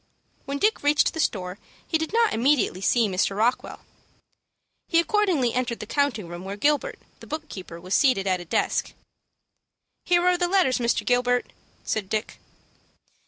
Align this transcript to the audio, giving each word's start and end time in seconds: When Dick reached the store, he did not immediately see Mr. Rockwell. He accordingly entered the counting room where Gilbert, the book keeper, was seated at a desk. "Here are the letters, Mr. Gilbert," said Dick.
When 0.45 0.57
Dick 0.57 0.81
reached 0.81 1.13
the 1.13 1.19
store, 1.19 1.59
he 1.85 1.99
did 1.99 2.11
not 2.11 2.33
immediately 2.33 2.81
see 2.81 3.07
Mr. 3.07 3.37
Rockwell. 3.37 3.81
He 4.87 4.99
accordingly 4.99 5.53
entered 5.53 5.79
the 5.79 5.85
counting 5.85 6.27
room 6.27 6.43
where 6.43 6.57
Gilbert, 6.57 6.97
the 7.19 7.27
book 7.27 7.47
keeper, 7.49 7.79
was 7.79 7.93
seated 7.93 8.25
at 8.25 8.39
a 8.41 8.45
desk. 8.45 8.93
"Here 10.05 10.25
are 10.25 10.39
the 10.39 10.47
letters, 10.47 10.79
Mr. 10.79 11.05
Gilbert," 11.05 11.53
said 11.83 12.09
Dick. 12.09 12.39